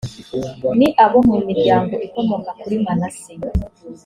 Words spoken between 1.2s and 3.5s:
mu miryango ikomoka kuri manase